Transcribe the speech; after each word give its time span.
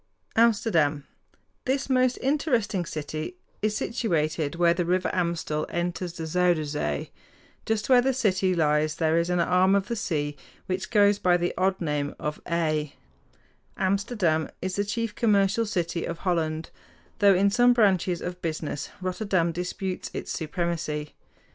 AMSTERDAM 0.35 1.03
This 1.65 1.87
most 1.87 2.17
interesting 2.23 2.87
city 2.87 3.35
is 3.61 3.77
situated 3.77 4.55
where 4.55 4.73
the 4.73 4.83
River 4.83 5.11
Amstel 5.13 5.67
enters 5.69 6.13
the 6.13 6.23
Zuyder 6.23 6.63
Zee 6.63 6.63
(zy´ 6.63 6.63
der 6.63 6.63
zee; 6.65 6.71
Danish, 6.71 6.71
zoi´ 6.71 7.03
der 7.03 7.03
zay). 7.03 7.11
Just 7.67 7.89
where 7.89 8.01
the 8.01 8.13
city 8.15 8.55
lies 8.55 8.95
there 8.95 9.19
is 9.19 9.29
an 9.29 9.39
arm 9.39 9.75
of 9.75 9.89
the 9.89 9.95
sea 9.95 10.35
which 10.65 10.89
goes 10.89 11.19
by 11.19 11.37
the 11.37 11.53
odd 11.55 11.79
name 11.79 12.15
of 12.17 12.41
Y 12.47 12.51
or 12.51 12.51
Ij 12.51 12.65
(pronounced 12.65 12.93
eye). 12.95 12.95
Amsterdam 13.77 14.49
is 14.59 14.75
the 14.77 14.83
chief 14.83 15.13
commercial 15.13 15.67
city 15.67 16.05
of 16.05 16.17
Holland; 16.17 16.71
though 17.19 17.35
in 17.35 17.51
some 17.51 17.71
branches 17.71 18.21
of 18.23 18.41
business 18.41 18.89
Rotterdam 19.01 19.51
disputes 19.51 20.09
its 20.15 20.31
supremacy. 20.31 21.13